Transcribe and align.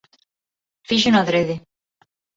Fíxeno 0.87 1.19
adrede. 1.21 1.55